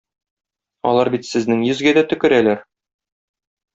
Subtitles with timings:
[0.91, 2.65] Алар бит сезнең йөзгә дә төкерәләр.